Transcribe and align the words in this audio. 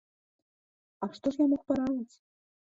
А 1.05 1.11
што 1.19 1.27
ж 1.37 1.43
я 1.45 1.53
мог 1.53 1.61
параіць? 1.71 2.15